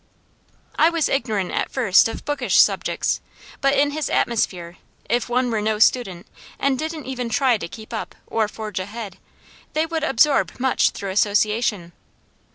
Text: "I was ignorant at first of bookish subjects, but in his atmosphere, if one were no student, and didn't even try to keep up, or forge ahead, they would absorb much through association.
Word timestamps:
"I 0.77 0.89
was 0.89 1.07
ignorant 1.09 1.51
at 1.51 1.69
first 1.69 2.07
of 2.07 2.25
bookish 2.25 2.59
subjects, 2.59 3.21
but 3.61 3.77
in 3.77 3.91
his 3.91 4.09
atmosphere, 4.09 4.77
if 5.07 5.29
one 5.29 5.51
were 5.51 5.61
no 5.61 5.77
student, 5.77 6.25
and 6.57 6.79
didn't 6.79 7.05
even 7.05 7.29
try 7.29 7.59
to 7.59 7.67
keep 7.67 7.93
up, 7.93 8.15
or 8.25 8.47
forge 8.47 8.79
ahead, 8.79 9.19
they 9.73 9.85
would 9.85 10.03
absorb 10.03 10.59
much 10.59 10.89
through 10.89 11.11
association. 11.11 11.91